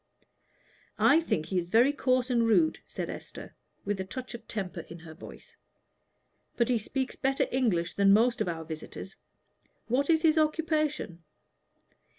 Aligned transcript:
"I 0.97 1.21
think 1.21 1.45
he 1.45 1.59
is 1.59 1.67
very 1.67 1.93
coarse 1.93 2.31
and 2.31 2.47
rude," 2.47 2.79
said 2.87 3.07
Esther, 3.07 3.53
with 3.85 3.99
a 4.01 4.03
touch 4.03 4.33
of 4.33 4.47
temper 4.47 4.79
in 4.89 4.97
her 5.01 5.13
voice. 5.13 5.57
"But 6.57 6.69
he 6.69 6.79
speaks 6.79 7.15
better 7.15 7.45
English 7.51 7.93
than 7.93 8.11
most 8.11 8.41
of 8.41 8.47
our 8.47 8.63
visitors. 8.65 9.15
What 9.85 10.09
is 10.09 10.23
his 10.23 10.39
occupation?" 10.39 11.23